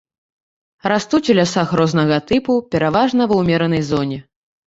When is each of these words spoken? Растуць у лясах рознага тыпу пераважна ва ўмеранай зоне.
Растуць 0.91 1.31
у 1.33 1.33
лясах 1.39 1.73
рознага 1.81 2.17
тыпу 2.31 2.55
пераважна 2.77 3.27
ва 3.33 3.37
ўмеранай 3.43 3.87
зоне. 3.91 4.19